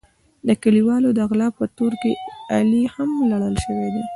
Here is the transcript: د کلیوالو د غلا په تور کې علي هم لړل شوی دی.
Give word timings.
د 0.47 0.49
کلیوالو 0.63 1.09
د 1.17 1.19
غلا 1.29 1.47
په 1.57 1.63
تور 1.77 1.93
کې 2.01 2.11
علي 2.55 2.83
هم 2.93 3.09
لړل 3.31 3.55
شوی 3.65 3.87
دی. 3.93 4.03